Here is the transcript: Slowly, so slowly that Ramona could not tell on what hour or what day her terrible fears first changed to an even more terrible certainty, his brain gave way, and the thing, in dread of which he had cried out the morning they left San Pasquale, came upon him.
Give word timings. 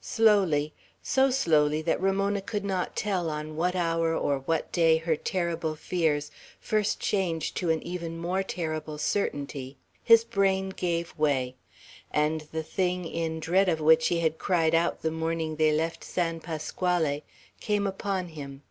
Slowly, 0.00 0.72
so 1.04 1.30
slowly 1.30 1.82
that 1.82 2.00
Ramona 2.02 2.40
could 2.42 2.64
not 2.64 2.96
tell 2.96 3.30
on 3.30 3.54
what 3.54 3.76
hour 3.76 4.12
or 4.12 4.40
what 4.40 4.72
day 4.72 4.96
her 4.96 5.14
terrible 5.14 5.76
fears 5.76 6.32
first 6.58 6.98
changed 6.98 7.56
to 7.58 7.70
an 7.70 7.80
even 7.84 8.18
more 8.18 8.42
terrible 8.42 8.98
certainty, 8.98 9.76
his 10.02 10.24
brain 10.24 10.70
gave 10.70 11.16
way, 11.16 11.54
and 12.10 12.40
the 12.50 12.64
thing, 12.64 13.04
in 13.04 13.38
dread 13.38 13.68
of 13.68 13.80
which 13.80 14.08
he 14.08 14.18
had 14.18 14.36
cried 14.36 14.74
out 14.74 15.02
the 15.02 15.12
morning 15.12 15.54
they 15.54 15.70
left 15.70 16.02
San 16.02 16.40
Pasquale, 16.40 17.22
came 17.60 17.86
upon 17.86 18.30
him. 18.30 18.62